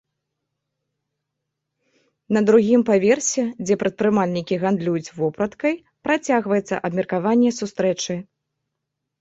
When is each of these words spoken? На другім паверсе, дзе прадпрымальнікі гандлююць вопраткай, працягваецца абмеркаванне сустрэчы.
На 2.37 2.41
другім 2.49 2.81
паверсе, 2.89 3.43
дзе 3.65 3.75
прадпрымальнікі 3.83 4.59
гандлююць 4.63 5.13
вопраткай, 5.21 5.73
працягваецца 6.09 6.75
абмеркаванне 6.91 7.51
сустрэчы. 7.61 8.13